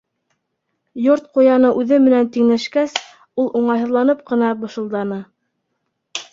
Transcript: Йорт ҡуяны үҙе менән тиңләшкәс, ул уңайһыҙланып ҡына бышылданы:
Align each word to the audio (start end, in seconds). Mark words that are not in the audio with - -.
Йорт 1.07 1.27
ҡуяны 1.37 1.71
үҙе 1.81 1.99
менән 2.07 2.31
тиңләшкәс, 2.37 2.97
ул 3.45 3.53
уңайһыҙланып 3.63 4.27
ҡына 4.33 4.53
бышылданы: 4.65 5.25